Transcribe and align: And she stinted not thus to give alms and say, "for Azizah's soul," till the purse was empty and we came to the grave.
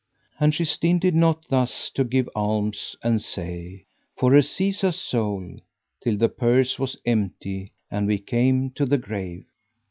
And 0.39 0.55
she 0.55 0.65
stinted 0.65 1.13
not 1.13 1.47
thus 1.49 1.91
to 1.91 2.03
give 2.03 2.27
alms 2.33 2.95
and 3.03 3.21
say, 3.21 3.85
"for 4.17 4.31
Azizah's 4.31 4.95
soul," 4.95 5.59
till 6.03 6.17
the 6.17 6.27
purse 6.27 6.79
was 6.79 6.97
empty 7.05 7.71
and 7.91 8.07
we 8.07 8.17
came 8.17 8.71
to 8.71 8.87
the 8.87 8.97
grave. 8.97 9.45